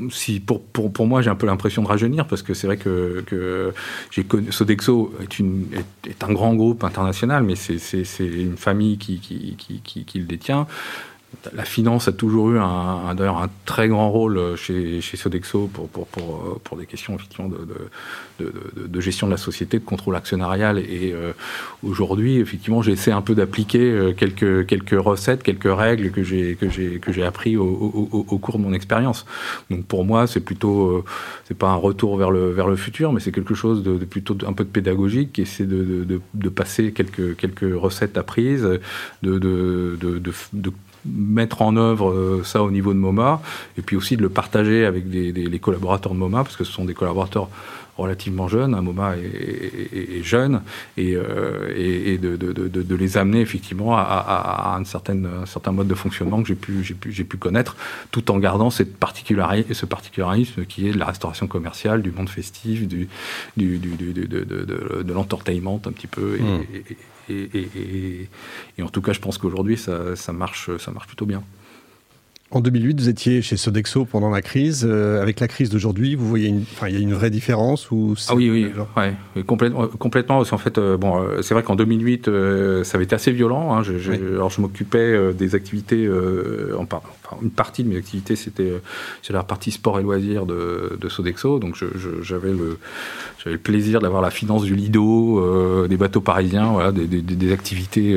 si 0.08 0.38
pour, 0.38 0.62
pour, 0.62 0.92
pour 0.92 1.06
moi 1.06 1.20
j'ai 1.20 1.30
un 1.30 1.34
peu 1.34 1.46
l'impression 1.48 1.82
de 1.82 1.88
rajeunir 1.88 2.28
parce 2.28 2.42
que 2.42 2.54
c'est 2.54 2.68
vrai 2.68 2.76
que, 2.76 3.24
que 3.26 3.74
j'ai 4.12 4.22
connu 4.22 4.52
Sodexo 4.52 5.12
est 5.20 5.40
une 5.40 5.66
est, 6.06 6.22
un 6.22 6.32
grand 6.32 6.54
groupe 6.54 6.84
international 6.84 7.42
mais 7.42 7.56
c'est 7.56 7.80
une 8.20 8.56
famille 8.56 8.98
qui 8.98 9.18
qui, 9.18 9.56
qui, 9.82 10.04
qui 10.04 10.18
le 10.20 10.26
détient 10.26 10.68
la 11.54 11.64
finance 11.64 12.08
a 12.08 12.12
toujours 12.12 12.50
eu 12.50 12.58
un, 12.58 13.14
d'ailleurs 13.14 13.38
un 13.38 13.50
très 13.64 13.88
grand 13.88 14.10
rôle 14.10 14.56
chez, 14.56 15.00
chez 15.00 15.16
Sodexo 15.16 15.68
pour, 15.72 15.88
pour, 15.88 16.06
pour, 16.06 16.60
pour, 16.62 16.76
des 16.76 16.86
questions 16.86 17.14
effectivement 17.14 17.48
de, 17.48 17.58
de, 18.40 19.00
gestion 19.00 19.26
de 19.26 19.32
la 19.32 19.36
société, 19.36 19.78
de 19.78 19.84
contrôle 19.84 20.16
actionnarial. 20.16 20.78
Et 20.78 21.12
euh, 21.12 21.32
aujourd'hui, 21.82 22.38
effectivement, 22.38 22.82
j'essaie 22.82 23.12
un 23.12 23.22
peu 23.22 23.34
d'appliquer 23.34 23.90
euh, 23.90 24.12
quelques, 24.12 24.66
quelques 24.66 24.98
recettes, 24.98 25.42
quelques 25.42 25.72
règles 25.72 26.10
que 26.10 26.22
j'ai 26.22 26.56
que 26.56 27.20
appris 27.22 27.56
au, 27.56 28.38
cours 28.40 28.58
de 28.58 28.62
mon 28.62 28.72
expérience. 28.72 29.24
Donc 29.70 29.84
pour 29.86 30.04
moi, 30.04 30.26
c'est 30.26 30.40
plutôt 30.40 30.88
euh, 30.88 31.04
c'est 31.46 31.56
pas 31.56 31.68
un 31.68 31.76
retour 31.76 32.16
vers 32.16 32.30
le 32.30 32.50
vers 32.50 32.66
le 32.66 32.76
futur, 32.76 33.12
mais 33.12 33.20
c'est 33.20 33.32
quelque 33.32 33.54
chose 33.54 33.82
de, 33.82 33.96
plutôt 34.04 34.36
un 34.46 34.52
peu 34.52 34.64
de 34.64 34.68
pédagogique 34.68 35.32
qui 35.32 35.42
essaie 35.42 35.66
de, 35.66 36.18
passer 36.48 36.92
quelques 36.92 37.36
quelques 37.36 37.72
recettes 37.74 38.16
apprises, 38.16 38.68
de, 39.22 39.38
de 39.38 40.72
mettre 41.06 41.62
en 41.62 41.76
œuvre 41.76 42.10
euh, 42.10 42.42
ça 42.44 42.62
au 42.62 42.70
niveau 42.70 42.92
de 42.92 42.98
MoMA, 42.98 43.40
et 43.78 43.82
puis 43.82 43.96
aussi 43.96 44.16
de 44.16 44.22
le 44.22 44.28
partager 44.28 44.84
avec 44.84 45.08
des, 45.08 45.32
les 45.32 45.58
collaborateurs 45.58 46.12
de 46.12 46.18
MoMA, 46.18 46.44
parce 46.44 46.56
que 46.56 46.64
ce 46.64 46.72
sont 46.72 46.84
des 46.84 46.94
collaborateurs 46.94 47.48
relativement 47.96 48.48
jeunes, 48.48 48.74
un 48.74 48.82
MoMA 48.82 49.14
est, 49.16 50.22
jeune, 50.22 50.62
et, 50.96 51.14
euh, 51.14 51.72
et 51.76 52.18
de, 52.18 52.36
de, 52.36 52.52
de, 52.52 52.68
de, 52.82 52.94
les 52.96 53.16
amener 53.16 53.40
effectivement 53.40 53.96
à, 53.96 54.00
à, 54.00 54.74
à 54.74 54.78
une 54.78 54.84
certaine, 54.84 55.28
un 55.42 55.46
certain 55.46 55.72
mode 55.72 55.86
de 55.86 55.94
fonctionnement 55.94 56.42
que 56.42 56.48
j'ai 56.48 56.54
pu, 56.54 56.82
j'ai 56.82 56.94
pu, 56.94 57.12
j'ai 57.12 57.24
pu 57.24 57.36
connaître, 57.36 57.76
tout 58.10 58.30
en 58.30 58.38
gardant 58.38 58.70
cette 58.70 58.96
particularité, 58.96 59.74
ce 59.74 59.86
particularisme 59.86 60.64
qui 60.64 60.88
est 60.88 60.92
de 60.92 60.98
la 60.98 61.06
restauration 61.06 61.46
commerciale, 61.46 62.02
du 62.02 62.10
monde 62.10 62.28
festif, 62.28 62.88
du, 62.88 63.08
du, 63.56 63.78
du, 63.78 63.90
du 63.96 64.12
de, 64.12 64.44
de, 65.02 65.12
l'entertainment 65.12 65.80
un 65.86 65.92
petit 65.92 66.08
peu, 66.08 66.36
et, 66.36 66.42
mmh. 66.42 67.23
Et, 67.28 68.28
en 68.80 68.88
tout 68.88 69.02
cas, 69.02 69.12
je 69.12 69.20
pense 69.20 69.38
qu'aujourd'hui, 69.38 69.76
ça, 69.76 70.32
marche, 70.32 70.76
ça 70.78 70.90
marche 70.90 71.06
plutôt 71.06 71.26
bien. 71.26 71.42
En 72.50 72.60
2008, 72.60 73.00
vous 73.00 73.08
étiez 73.08 73.42
chez 73.42 73.56
Sodexo 73.56 74.04
pendant 74.04 74.28
la 74.28 74.42
crise. 74.42 74.86
Euh, 74.88 75.20
avec 75.20 75.40
la 75.40 75.48
crise 75.48 75.70
d'aujourd'hui, 75.70 76.14
vous 76.14 76.28
voyez, 76.28 76.48
une, 76.48 76.64
il 76.86 76.92
y 76.92 76.96
a 76.96 77.00
une 77.00 77.14
vraie 77.14 77.30
différence 77.30 77.90
ou 77.90 78.14
Ah 78.28 78.34
oui, 78.34 78.50
oui, 78.50 78.70
ouais, 78.96 79.42
complètement, 79.44 79.88
complètement. 79.88 80.36
Parce 80.36 80.50
qu'en 80.50 80.58
fait, 80.58 80.76
euh, 80.76 80.96
bon, 80.98 81.20
euh, 81.20 81.42
c'est 81.42 81.54
vrai 81.54 81.62
qu'en 81.62 81.74
2008, 81.74 82.26
ça 82.84 82.96
avait 82.96 83.04
été 83.04 83.14
assez 83.14 83.32
violent. 83.32 83.74
Hein. 83.74 83.82
Je, 83.82 84.12
Alors, 84.12 84.50
je 84.50 84.60
m'occupais 84.60 85.32
des 85.32 85.54
activités, 85.54 86.08
en, 86.78 86.82
enfin, 86.82 87.00
une 87.42 87.50
partie 87.50 87.82
de 87.82 87.88
mes 87.88 87.96
activités, 87.96 88.36
c'était 88.36 88.72
la 89.30 89.42
partie 89.42 89.70
sport 89.70 89.98
et 89.98 90.02
loisirs 90.02 90.44
de, 90.44 90.98
de 91.00 91.08
Sodexo. 91.08 91.58
Donc, 91.58 91.76
j'avais 92.22 92.52
le, 92.52 92.78
le 93.46 93.58
plaisir 93.58 94.00
d'avoir 94.00 94.20
la 94.22 94.30
finance 94.30 94.64
du 94.64 94.76
Lido, 94.76 95.86
des 95.88 95.96
bateaux 95.96 96.20
parisiens, 96.20 96.72
voilà, 96.72 96.92
des, 96.92 97.06
des, 97.06 97.22
des 97.22 97.52
activités, 97.52 98.16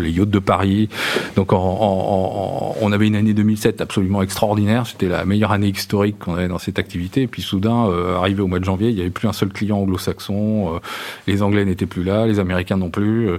les 0.00 0.10
yachts 0.10 0.30
de 0.30 0.38
Paris. 0.40 0.88
Donc, 1.36 1.52
en, 1.52 1.58
en, 1.58 2.76
on 2.80 2.92
avait 2.92 3.06
une 3.06 3.16
année 3.16 3.32
2007 3.52 3.80
absolument 3.80 4.22
extraordinaire. 4.22 4.86
C'était 4.86 5.08
la 5.08 5.24
meilleure 5.24 5.52
année 5.52 5.68
historique 5.68 6.18
qu'on 6.18 6.34
avait 6.34 6.48
dans 6.48 6.58
cette 6.58 6.78
activité. 6.78 7.22
Et 7.22 7.26
puis 7.26 7.42
soudain, 7.42 7.86
euh, 7.86 8.16
arrivé 8.16 8.42
au 8.42 8.46
mois 8.46 8.58
de 8.58 8.64
janvier, 8.64 8.88
il 8.88 8.94
n'y 8.94 9.00
avait 9.00 9.10
plus 9.10 9.28
un 9.28 9.32
seul 9.32 9.50
client 9.50 9.78
anglo-saxon. 9.78 10.74
Euh, 10.74 10.78
les 11.26 11.42
Anglais 11.42 11.64
n'étaient 11.64 11.86
plus 11.86 12.04
là, 12.04 12.26
les 12.26 12.38
Américains 12.38 12.76
non 12.76 12.90
plus. 12.90 13.28
Euh, 13.28 13.38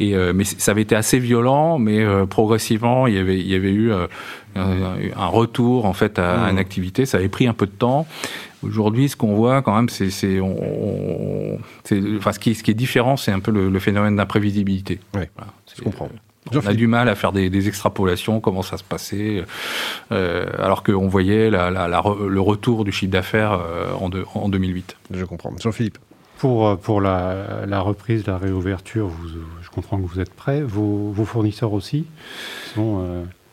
et 0.00 0.14
mais 0.32 0.44
ça 0.44 0.70
avait 0.70 0.82
été 0.82 0.94
assez 0.94 1.18
violent, 1.18 1.78
mais 1.78 2.04
progressivement, 2.26 3.08
il 3.08 3.14
y 3.14 3.18
avait, 3.18 3.38
il 3.38 3.48
y 3.48 3.54
avait 3.54 3.72
eu 3.72 3.90
un 4.54 5.26
retour 5.26 5.86
en 5.86 5.92
fait 5.92 6.20
à, 6.20 6.48
une 6.48 6.54
mmh. 6.54 6.58
activité. 6.58 7.06
Ça 7.06 7.18
avait 7.18 7.28
pris 7.28 7.48
un 7.48 7.52
peu 7.52 7.66
de 7.66 7.72
temps. 7.72 8.06
Aujourd'hui, 8.62 9.08
ce 9.08 9.16
qu'on 9.16 9.34
voit 9.34 9.62
quand 9.62 9.74
même, 9.74 9.88
c'est, 9.88 10.10
c'est, 10.10 10.40
on, 10.40 11.58
enfin, 12.16 12.32
ce 12.32 12.38
qui, 12.38 12.54
ce 12.54 12.62
qui 12.62 12.70
est 12.70 12.74
différent, 12.74 13.16
c'est 13.16 13.32
un 13.32 13.40
peu 13.40 13.50
le, 13.50 13.78
phénomène 13.80 14.14
d'imprévisibilité. 14.14 15.00
Oui, 15.14 15.24
je 15.76 15.82
comprends. 15.82 16.08
On 16.54 16.66
a 16.66 16.74
du 16.74 16.86
mal 16.86 17.08
à 17.08 17.14
faire 17.14 17.32
des, 17.32 17.68
extrapolations, 17.68 18.40
comment 18.40 18.62
ça 18.62 18.76
se 18.76 18.84
passait, 18.84 19.44
euh, 20.12 20.46
alors 20.58 20.82
qu'on 20.82 21.08
voyait 21.08 21.50
le 21.50 22.38
retour 22.40 22.84
du 22.84 22.92
chiffre 22.92 23.12
d'affaires 23.12 23.52
euh, 23.52 23.92
en, 24.00 24.10
en 24.34 24.48
2008. 24.48 24.96
Je 25.10 25.24
comprends. 25.24 25.52
Jean-Philippe 25.60 25.98
pour, 26.38 26.68
euh, 26.68 26.76
pour 26.76 27.00
la, 27.00 27.80
reprise, 27.80 28.26
la 28.26 28.38
réouverture, 28.38 29.10
je 29.60 29.68
comprends 29.70 29.98
que 29.98 30.06
vous 30.06 30.20
êtes 30.20 30.32
prêts. 30.32 30.62
Vos, 30.62 31.12
fournisseurs 31.24 31.72
aussi 31.72 32.06
sont, 32.74 33.04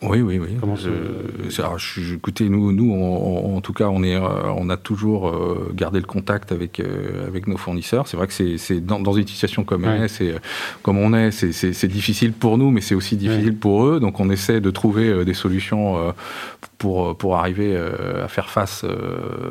Oui, 0.02 0.20
oui, 0.20 0.38
oui. 0.38 0.48
Comment 0.60 0.76
Je- 0.76 1.50
c'est- 1.50 1.62
alors, 1.62 1.78
je- 1.78 2.14
écoutez, 2.16 2.50
nous, 2.50 2.70
nous 2.70 2.92
on- 2.92 3.46
on- 3.54 3.56
en 3.56 3.60
tout 3.62 3.72
cas, 3.72 3.86
on, 3.88 4.02
est, 4.02 4.14
euh, 4.14 4.20
on 4.54 4.68
a 4.68 4.76
toujours 4.76 5.28
euh, 5.28 5.72
gardé 5.74 6.00
le 6.00 6.04
contact 6.06 6.52
avec, 6.52 6.80
euh, 6.80 7.26
avec 7.26 7.46
nos 7.46 7.56
fournisseurs. 7.56 8.06
C'est 8.06 8.18
vrai 8.18 8.26
que 8.26 8.34
c'est, 8.58 8.80
dans, 8.84 9.00
dans 9.00 9.14
une 9.14 9.26
situation 9.26 9.64
comme, 9.64 9.86
elle 9.86 10.02
est, 10.04 10.08
c'est, 10.08 10.34
comme 10.82 10.98
on 10.98 11.14
est, 11.14 11.30
c'est, 11.30 11.88
difficile 11.88 12.32
pour 12.34 12.58
nous, 12.58 12.70
mais 12.70 12.82
c'est 12.82 12.94
aussi 12.94 13.16
difficile 13.16 13.56
pour 13.56 13.86
eux. 13.86 13.98
Donc, 13.98 14.20
on 14.20 14.28
essaie 14.28 14.60
de 14.60 14.70
trouver 14.70 15.24
des 15.24 15.32
solutions 15.34 16.12
pour, 16.76 17.16
pour 17.16 17.36
arriver 17.36 17.74
à 18.22 18.28
faire 18.28 18.50
face 18.50 18.84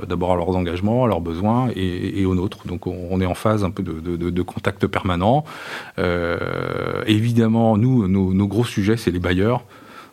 d'abord 0.07 0.31
à 0.33 0.35
leurs 0.35 0.55
engagements, 0.55 1.05
à 1.05 1.07
leurs 1.07 1.21
besoins 1.21 1.69
et, 1.75 2.21
et 2.21 2.25
aux 2.27 2.35
nôtres. 2.35 2.67
Donc, 2.67 2.85
on, 2.85 3.19
est 3.19 3.25
en 3.25 3.33
phase 3.33 3.63
un 3.63 3.71
peu 3.71 3.81
de, 3.81 3.93
de- 3.93 4.15
de- 4.15 4.29
de 4.29 4.41
contact 4.43 4.85
permanent. 4.85 5.43
Euh, 5.97 6.37
évidemment, 7.07 7.77
nous, 7.77 8.07
nos, 8.07 8.31
nos 8.33 8.47
gros 8.47 8.63
sujets, 8.63 8.95
c'est 8.97 9.11
les 9.11 9.19
bailleurs 9.19 9.63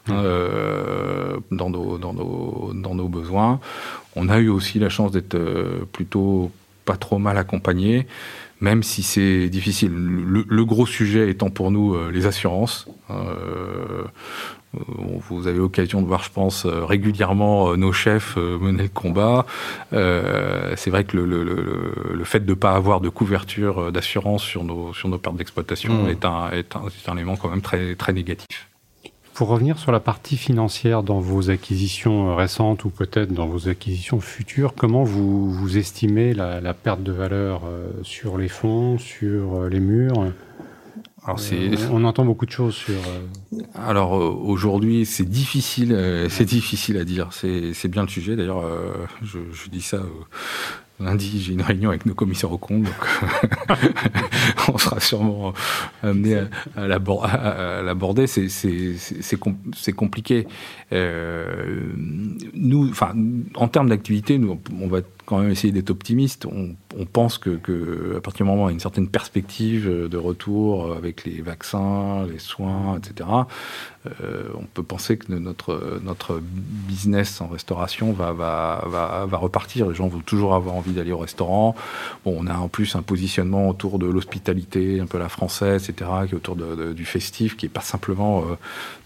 euh, 0.08 1.36
dans, 1.50 1.70
nos, 1.70 1.98
dans, 1.98 2.12
nos, 2.12 2.72
dans 2.74 2.94
nos 2.94 3.08
besoins. 3.08 3.60
On 4.16 4.28
a 4.28 4.38
eu 4.38 4.48
aussi 4.48 4.78
la 4.78 4.88
chance 4.88 5.12
d'être 5.12 5.34
euh, 5.34 5.84
plutôt 5.92 6.50
pas 6.84 6.96
trop 6.96 7.18
mal 7.18 7.38
accompagné, 7.38 8.06
même 8.60 8.82
si 8.82 9.02
c'est 9.02 9.48
difficile. 9.48 9.92
Le, 9.92 10.44
le 10.48 10.64
gros 10.64 10.86
sujet 10.86 11.30
étant 11.30 11.50
pour 11.50 11.70
nous 11.70 11.94
euh, 11.94 12.10
les 12.10 12.26
assurances. 12.26 12.88
Euh, 13.10 14.04
vous 15.28 15.48
avez 15.48 15.58
l'occasion 15.58 16.00
de 16.00 16.06
voir, 16.06 16.22
je 16.22 16.30
pense, 16.30 16.64
régulièrement 16.64 17.76
nos 17.76 17.92
chefs 17.92 18.38
mener 18.38 18.84
le 18.84 18.88
combat. 18.88 19.44
Euh, 19.92 20.72
c'est 20.76 20.88
vrai 20.88 21.04
que 21.04 21.14
le, 21.18 21.26
le, 21.26 21.44
le, 21.44 22.14
le 22.14 22.24
fait 22.24 22.40
de 22.40 22.48
ne 22.48 22.54
pas 22.54 22.72
avoir 22.72 23.02
de 23.02 23.10
couverture 23.10 23.92
d'assurance 23.92 24.42
sur 24.42 24.64
nos, 24.64 24.94
sur 24.94 25.10
nos 25.10 25.18
pertes 25.18 25.36
d'exploitation 25.36 26.04
Mmh. 26.04 26.08
est, 26.08 26.24
un, 26.24 26.50
est, 26.52 26.74
un, 26.74 26.86
est 26.86 27.08
un 27.10 27.16
élément 27.16 27.36
quand 27.36 27.50
même 27.50 27.60
très, 27.60 27.94
très 27.96 28.14
négatif. 28.14 28.68
Pour 29.34 29.48
revenir 29.48 29.78
sur 29.78 29.92
la 29.92 30.00
partie 30.00 30.36
financière 30.36 31.02
dans 31.02 31.18
vos 31.18 31.48
acquisitions 31.48 32.36
récentes 32.36 32.84
ou 32.84 32.90
peut-être 32.90 33.32
dans 33.32 33.46
vos 33.46 33.66
acquisitions 33.68 34.20
futures, 34.20 34.74
comment 34.74 35.04
vous, 35.04 35.50
vous 35.50 35.78
estimez 35.78 36.34
la, 36.34 36.60
la 36.60 36.74
perte 36.74 37.02
de 37.02 37.12
valeur 37.12 37.62
euh, 37.64 37.88
sur 38.02 38.36
les 38.36 38.48
fonds, 38.48 38.98
sur 38.98 39.54
euh, 39.54 39.68
les 39.70 39.80
murs? 39.80 40.32
Alors, 41.24 41.38
Euh, 41.52 41.76
On 41.92 42.04
entend 42.04 42.24
beaucoup 42.26 42.46
de 42.46 42.50
choses 42.50 42.74
sur. 42.74 42.94
Alors 43.74 44.12
aujourd'hui, 44.12 45.06
c'est 45.06 45.24
difficile, 45.24 45.96
c'est 46.28 46.44
difficile 46.44 46.96
à 46.98 47.04
dire. 47.04 47.28
C'est 47.32 47.88
bien 47.88 48.02
le 48.02 48.08
sujet. 48.08 48.34
D'ailleurs, 48.34 48.64
je, 49.22 49.38
je 49.52 49.70
dis 49.70 49.82
ça. 49.82 50.00
Euh, 51.00 51.04
Lundi, 51.04 51.40
j'ai 51.40 51.52
une 51.54 51.62
réunion 51.62 51.90
avec 51.90 52.06
nos 52.06 52.14
commissaires 52.14 52.52
aux 52.52 52.58
comptes, 52.58 52.82
donc 52.84 52.94
on 54.72 54.78
sera 54.78 55.00
sûrement 55.00 55.52
amené 56.02 56.38
à, 56.38 56.48
à 56.76 56.86
l'abor- 56.86 57.24
à- 57.24 57.78
à 57.78 57.82
l'aborder. 57.82 58.26
C'est- 58.26 58.48
C'est 58.48 58.94
c'est- 58.96 59.22
c'est 59.22 59.38
com- 59.38 59.56
c'est 59.76 59.92
compliqué. 59.92 60.46
Euh, 60.92 61.92
nous, 62.54 62.92
en 63.54 63.68
termes 63.68 63.88
d'activité, 63.88 64.38
nous, 64.38 64.60
on 64.80 64.86
va 64.88 65.00
quand 65.26 65.38
même 65.38 65.50
essayer 65.50 65.72
d'être 65.72 65.90
optimiste. 65.90 66.46
On, 66.46 66.74
pense 67.06 67.38
que, 67.38 68.16
à 68.16 68.20
partir 68.20 68.44
du 68.44 68.50
moment 68.50 68.64
où 68.64 68.68
il 68.68 68.70
y 68.70 68.72
a 68.72 68.74
une 68.74 68.80
certaine 68.80 69.08
perspective 69.08 69.88
de 69.88 70.16
retour 70.16 70.94
avec 70.94 71.24
les 71.24 71.40
vaccins, 71.42 72.26
les 72.26 72.38
soins, 72.38 72.98
etc., 72.98 73.28
euh, 74.06 74.48
on 74.56 74.64
peut 74.64 74.82
penser 74.82 75.16
que 75.16 75.32
notre, 75.32 76.00
notre 76.02 76.40
business 76.42 77.40
en 77.40 77.46
restauration 77.46 78.12
va, 78.12 78.34
repartir. 79.32 79.88
Les 79.88 79.94
gens 79.94 80.08
vont 80.08 80.20
toujours 80.20 80.54
avoir 80.54 80.74
envie 80.74 80.92
d'aller 80.92 81.12
au 81.12 81.18
restaurant. 81.18 81.74
Bon, 82.24 82.36
on 82.38 82.46
a 82.46 82.54
en 82.54 82.68
plus 82.68 82.96
un 82.96 83.02
positionnement 83.02 83.68
autour 83.68 83.98
de 83.98 84.06
l'hospitalité, 84.06 85.00
un 85.00 85.06
peu 85.06 85.18
la 85.18 85.28
française, 85.28 85.88
etc., 85.88 86.10
qui 86.26 86.34
est 86.34 86.36
autour 86.36 86.56
du 86.56 87.04
festif, 87.04 87.56
qui 87.56 87.66
est 87.66 87.70
pas 87.70 87.80
simplement. 87.80 88.40
euh, 88.40 88.56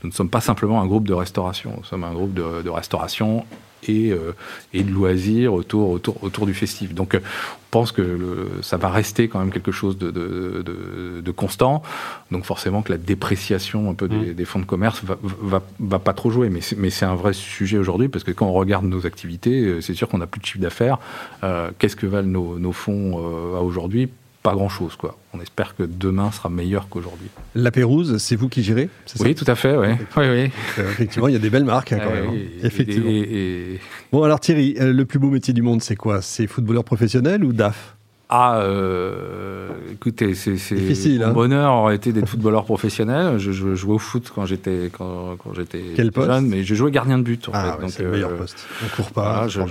nous 0.03 0.11
ne 0.11 0.15
sommes 0.15 0.31
pas 0.31 0.41
simplement 0.41 0.81
un 0.81 0.87
groupe 0.87 1.07
de 1.07 1.15
restauration. 1.15 1.75
Nous 1.77 1.85
sommes 1.85 2.05
un 2.05 2.13
groupe 2.13 2.33
de 2.35 2.69
restauration 2.69 3.45
et, 3.89 4.13
euh, 4.13 4.33
et 4.73 4.83
de 4.83 4.91
loisirs 4.91 5.53
autour, 5.55 5.91
autour, 5.91 6.23
autour 6.23 6.47
du 6.47 6.55
festif. 6.55 6.95
Donc, 6.95 7.15
euh, 7.15 7.19
on 7.21 7.71
pense 7.71 7.93
que 7.93 8.01
le- 8.03 8.49
ça 8.63 8.77
va 8.79 8.89
rester 8.89 9.29
quand 9.29 9.39
même 9.39 9.51
quelque 9.51 9.73
chose 9.73 9.99
de, 9.99 10.11
de, 10.11 10.63
de- 10.65 11.21
de 11.21 11.31
constant. 11.31 11.83
Donc, 12.31 12.45
forcément, 12.45 12.81
que 12.83 12.93
la 12.93 12.99
dépréciation 12.99 13.91
un 13.91 13.95
peu 13.95 14.09
des, 14.09 14.35
des 14.35 14.45
fonds 14.45 14.61
de 14.61 14.65
commerce 14.65 15.03
va, 15.05 15.19
va, 15.23 15.63
va 15.81 15.99
pas 15.99 16.13
trop 16.15 16.31
jouer. 16.31 16.49
Mais 16.49 16.61
c'est, 16.91 17.05
un 17.05 17.15
vrai 17.17 17.33
sujet 17.33 17.77
aujourd'hui 17.79 18.09
parce 18.09 18.25
que 18.25 18.31
quand 18.33 18.47
on 18.47 18.53
regarde 18.53 18.85
nos 18.87 19.05
activités, 19.07 19.63
euh, 19.65 19.81
c'est 19.81 19.95
sûr 19.95 20.09
qu'on 20.09 20.19
n'a 20.19 20.27
plus 20.27 20.41
de 20.41 20.47
chiffre 20.47 20.61
d'affaires. 20.61 20.99
Euh, 21.45 21.71
qu'est-ce 21.79 21.97
que 21.97 22.07
valent 22.07 22.29
nos, 22.29 22.59
nos 22.59 22.73
fonds 22.73 23.19
euh, 23.19 23.59
à 23.59 23.61
aujourd'hui 23.63 24.09
Pas 24.51 24.55
grand-chose, 24.55 24.97
quoi. 24.97 25.17
On 25.35 25.41
espère 25.41 25.75
que 25.77 25.83
demain 25.83 26.31
sera 26.31 26.49
meilleur 26.49 26.89
qu'aujourd'hui. 26.89 27.29
La 27.55 27.71
Pérouse, 27.71 28.19
c'est 28.19 28.37
vous 28.37 28.49
qui 28.49 28.63
gérez 28.63 28.89
c'est 29.07 29.19
ça 29.19 29.25
Oui, 29.25 29.35
tout 29.35 29.45
à 29.49 29.55
fait, 29.55 29.77
oui. 29.77 29.89
oui, 29.89 29.99
oui. 30.17 30.51
Euh, 30.79 30.91
Effectivement, 30.93 31.29
il 31.29 31.33
y 31.33 31.37
a 31.37 31.41
des 31.41 31.51
belles 31.51 31.65
marques 31.65 31.93
hein, 31.93 32.01
quand 32.03 32.11
même. 32.13 32.31
oui, 32.31 32.49
hein. 32.55 32.59
et- 32.63 32.67
Effectivement. 32.67 33.11
et- 33.11 33.75
et- 33.75 33.81
Bon, 34.13 34.23
alors 34.23 34.39
Thierry, 34.41 34.77
euh, 34.81 34.93
le 34.93 35.05
plus 35.05 35.19
beau 35.19 35.31
métier 35.31 35.53
du 35.53 35.63
monde, 35.63 35.83
c'est 35.83 35.97
quoi? 35.97 36.23
C'est 36.23 36.47
footballeur 36.47 36.85
professionnel 36.85 37.45
ou 37.45 37.53
DAF? 37.53 37.96
Ah, 38.29 38.59
euh, 38.59 39.69
écoutez, 39.93 40.35
c'est 40.35 40.55
Difficile, 40.55 41.21
mon 41.21 41.27
hein. 41.27 41.33
bonheur 41.33 41.73
aurait 41.75 41.95
été 41.95 42.13
d'être 42.13 42.29
footballeur 42.29 42.65
professionnel. 42.65 43.39
Je, 43.39 43.53
je 43.53 43.77
jouais 43.77 43.95
au 43.95 43.99
foot 44.01 44.33
quand 44.35 44.45
j'étais 44.47 44.91
quand, 44.93 45.37
quand 45.39 45.55
j'étais 45.55 45.81
jeune, 45.97 46.47
mais 46.49 46.65
je 46.65 46.75
jouais 46.75 46.91
gardien 46.91 47.19
de 47.19 47.23
but. 47.23 47.49
En 47.49 47.53
Ah, 47.55 47.63
fait, 47.63 47.71
ouais, 47.77 47.81
donc, 47.83 47.91
c'est 47.91 48.03
le 48.03 48.11
meilleur 48.11 48.31
euh, 48.33 48.37
poste. 48.39 48.67
On 48.85 48.97
court 48.97 49.11
pas. 49.13 49.47
voilà, 49.47 49.69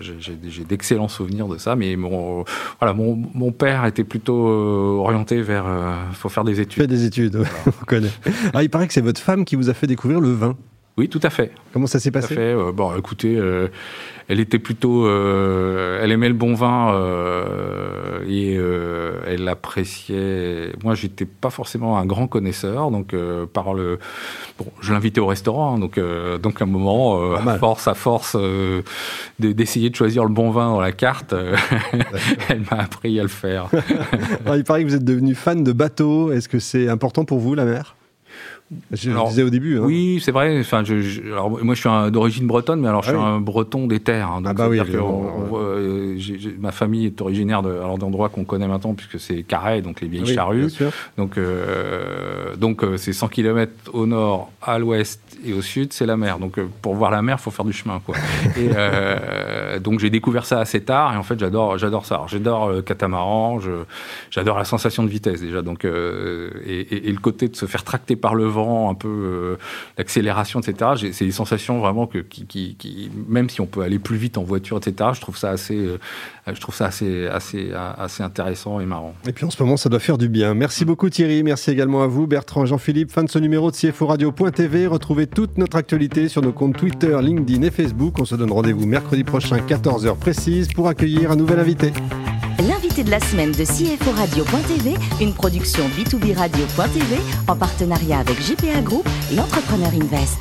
j'ai- 0.00 0.64
d'excellents 0.64 1.08
souvenirs 1.08 1.48
de 1.48 1.58
ça, 1.58 1.74
mais 1.74 1.96
mon, 1.96 2.44
voilà, 2.80 2.94
mon, 2.94 3.20
mon 3.34 3.50
père 3.50 3.84
était 3.86 4.04
plutôt 4.04 4.46
euh, 4.48 4.98
orienté 5.00 5.42
vers 5.42 5.64
il 6.10 6.14
faut 6.14 6.28
faire 6.28 6.44
des 6.44 6.52
Tu 6.52 6.56
fais 6.58 6.62
études. 6.84 6.86
des 6.86 7.04
études, 7.04 7.36
ouais, 7.36 7.46
on 7.82 7.84
connaît. 7.84 8.10
Ah, 8.54 8.62
il 8.62 8.70
paraît 8.70 8.86
que 8.86 8.92
c'est 8.94 9.00
votre 9.00 9.20
femme 9.20 9.44
qui 9.44 9.56
vous 9.56 9.68
a 9.70 9.74
fait 9.74 9.88
découvrir 9.88 10.20
le 10.20 10.30
vin. 10.32 10.56
Oui, 10.98 11.10
tout 11.10 11.20
à 11.22 11.28
fait. 11.30 11.50
Comment 11.74 11.86
ça 11.86 12.00
s'est 12.00 12.10
Tout 12.10 12.18
à 12.18 12.20
passé? 12.22 12.34
fait. 12.34 12.40
Euh, 12.54 12.72
bon, 12.72 12.96
écoutez, 12.96 13.36
euh, 13.36 13.68
elle 14.28 14.40
était 14.40 14.58
plutôt, 14.58 15.06
euh, 15.06 16.00
elle 16.02 16.10
aimait 16.10 16.28
le 16.28 16.34
bon 16.34 16.54
vin 16.54 16.90
et 18.26 18.54
elle 19.26 19.46
appréciait. 19.48 20.72
Moi, 20.82 20.94
j'étais 20.94 21.26
pas 21.26 21.50
forcément 21.50 21.98
un 21.98 22.06
grand 22.06 22.26
connaisseur, 22.28 22.90
donc 22.90 23.14
par 23.52 23.74
le, 23.74 23.98
bon, 24.58 24.66
je 24.80 24.92
l'invitais 24.94 25.20
au 25.20 25.26
restaurant, 25.26 25.74
hein, 25.74 25.78
donc 25.78 26.00
donc 26.42 26.60
à 26.60 26.64
un 26.64 26.68
moment, 26.68 27.34
à 27.34 27.58
force 27.58 27.86
à 27.88 27.94
force 27.94 28.34
de- 28.34 28.82
d'essayer 29.38 29.90
de 29.90 29.96
choisir 29.96 30.24
le 30.24 30.30
bon 30.30 30.50
vin 30.50 30.70
dans 30.70 30.80
la 30.80 30.92
carte, 30.92 31.34
elle 32.48 32.62
m'a 32.70 32.78
appris 32.78 33.20
à 33.20 33.22
le 33.22 33.28
faire. 33.28 33.68
Il 34.54 34.64
paraît 34.64 34.82
que 34.82 34.88
vous 34.88 34.96
êtes 34.96 35.04
devenu 35.04 35.34
fan 35.34 35.62
de 35.62 35.72
bateaux. 35.72 36.32
Est-ce 36.32 36.48
que 36.48 36.58
c'est 36.58 36.88
important 36.88 37.24
pour 37.24 37.38
vous, 37.38 37.54
la 37.54 37.64
mer? 37.66 37.94
Je 38.92 39.10
Alors, 39.12 39.24
le 39.26 39.30
disais 39.30 39.42
au 39.44 39.50
début. 39.50 39.78
hein. 39.78 39.82
Oui, 39.84 40.20
c'est 40.24 40.32
vrai. 40.32 40.58
Enfin, 40.58 40.82
je, 40.84 41.00
je- 41.00 41.22
alors, 41.22 41.50
moi, 41.62 41.74
je 41.76 41.80
suis 41.80 42.10
d'origine 42.10 42.48
bretonne, 42.48 42.80
mais 42.80 42.88
alors 42.88 43.04
je 43.04 43.10
Ah 43.10 43.12
suis 43.12 43.20
oui. 43.22 43.24
un 43.24 43.38
breton 43.40 43.86
des 43.86 44.00
terres. 44.00 44.28
hein. 44.32 44.40
donc 44.40 44.48
Ah 44.50 44.54
bah 44.54 44.68
oui, 44.68 44.78
que 44.78 44.82
évidemment, 44.82 45.20
on- 45.20 45.38
on 45.38 45.42
ouais. 45.42 45.48
voit, 45.48 45.60
euh, 45.60 46.18
ma 46.58 46.72
famille 46.72 47.06
est 47.06 47.20
originaire 47.20 47.62
de- 47.62 47.78
d'endroits 47.98 48.28
qu'on 48.28 48.42
connaît 48.44 48.66
maintenant, 48.66 48.94
puisque 48.94 49.20
c'est 49.20 49.44
Carhaix, 49.44 49.82
donc 49.82 50.00
les 50.00 50.08
vieilles 50.08 50.24
Oui, 50.26 50.34
charrues. 50.34 50.66
Donc, 51.16 51.38
euh, 51.38 52.56
donc 52.56 52.82
euh, 52.82 52.96
c'est 52.96 53.12
100 53.12 53.28
km 53.28 53.70
au 53.92 54.04
nord, 54.06 54.50
à 54.62 54.80
l'ouest 54.80 55.20
et 55.46 55.52
au 55.52 55.62
sud, 55.62 55.92
c'est 55.92 56.06
la 56.06 56.16
mer. 56.16 56.40
Donc, 56.40 56.58
pour 56.82 56.96
voir 56.96 57.12
la 57.12 57.22
mer, 57.22 57.36
il 57.38 57.42
faut 57.42 57.52
faire 57.52 57.64
du 57.64 57.72
chemin, 57.72 58.00
quoi. 58.04 58.16
et 58.56 58.68
donc, 59.80 60.00
j'ai 60.00 60.10
découvert 60.10 60.44
ça 60.46 60.60
assez 60.60 60.80
tard, 60.82 61.14
et 61.14 61.16
en 61.16 61.22
fait, 61.22 61.38
j'adore, 61.38 61.78
j'adore 61.78 62.06
ça. 62.06 62.22
J'adore 62.28 62.70
le 62.70 62.82
catamaran, 62.82 63.60
je, 63.60 63.70
j'adore 64.30 64.58
la 64.58 64.64
sensation 64.64 65.02
de 65.02 65.08
vitesse 65.08 65.40
déjà. 65.40 65.62
Donc, 65.62 65.84
euh, 65.84 66.50
et, 66.66 66.80
et- 66.80 67.08
et 67.08 67.12
le 67.12 67.18
côté 67.18 67.48
de 67.48 67.56
se 67.56 67.66
faire 67.66 67.84
tracter 67.84 68.16
par 68.16 68.34
le 68.34 68.44
vent, 68.44 68.90
un 68.90 68.94
peu 68.94 69.08
euh, 69.08 69.56
l'accélération, 69.98 70.60
etc. 70.60 71.08
C'est 71.12 71.24
des 71.24 71.30
sensations 71.32 71.78
vraiment 71.80 72.06
que, 72.06 72.18
qui, 72.18 72.46
qui, 72.46 72.74
qui- 72.76 73.10
même 73.28 73.48
si 73.50 73.60
on 73.60 73.66
peut 73.66 73.82
aller 73.82 73.98
plus 73.98 74.16
vite 74.16 74.38
en 74.38 74.42
voiture, 74.42 74.76
etc. 74.78 75.10
Je 75.14 75.20
trouve 75.20 75.36
ça 75.36 75.50
assez, 75.50 75.76
euh, 75.76 75.98
je 76.52 76.60
trouve 76.60 76.74
ça 76.74 76.86
assez, 76.86 77.26
assez, 77.26 77.70
assez 77.98 78.22
intéressant 78.22 78.80
et 78.80 78.86
marrant. 78.86 79.14
Et 79.26 79.32
puis 79.32 79.44
en 79.44 79.50
ce 79.50 79.62
moment, 79.62 79.76
ça 79.76 79.88
doit 79.88 79.98
faire 80.00 80.18
du 80.18 80.28
bien. 80.28 80.54
Merci 80.54 80.84
beaucoup 80.84 81.08
Thierry, 81.10 81.42
merci 81.42 81.70
également 81.70 82.02
à 82.02 82.06
vous 82.06 82.26
Bertrand, 82.26 82.66
Jean-Philippe. 82.66 83.10
Fin 83.10 83.24
de 83.24 83.30
ce 83.30 83.38
numéro 83.38 83.70
de 83.70 83.76
CFO 83.76 84.06
Radio.tv. 84.06 84.86
Retrouvez 84.86 85.26
toute 85.26 85.58
notre 85.58 85.76
actualité 85.76 86.28
sur 86.28 86.42
nos 86.42 86.52
comptes 86.52 86.76
Twitter, 86.76 87.16
LinkedIn 87.20 87.62
et 87.62 87.70
Facebook. 87.70 88.14
On 88.18 88.24
se 88.24 88.34
donne 88.34 88.50
rendez-vous 88.52 88.86
mercredi 88.86 89.24
prochain, 89.24 89.58
14h 89.66 90.16
précise, 90.16 90.68
pour 90.68 90.88
accueillir 90.88 91.30
un 91.30 91.36
nouvel 91.36 91.58
invité. 91.58 91.92
L'invité 92.60 93.04
de 93.04 93.10
la 93.10 93.20
semaine 93.20 93.52
de 93.52 93.64
CFO 93.64 94.12
Radio.tv, 94.12 94.94
une 95.20 95.34
production 95.34 95.84
B2B 95.88 96.34
Radio.tv 96.34 97.16
en 97.48 97.56
partenariat 97.56 98.20
avec 98.20 98.40
JPA 98.40 98.80
Group 98.80 99.06
et 99.32 99.38
Entrepreneur 99.38 99.90
Invest. 99.92 100.38